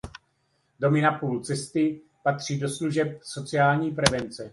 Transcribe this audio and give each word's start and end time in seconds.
Domy 0.79 1.01
na 1.01 1.11
půli 1.11 1.43
cesty 1.43 2.01
patří 2.23 2.59
do 2.59 2.69
služeb 2.69 3.23
sociální 3.23 3.91
prevence. 3.91 4.49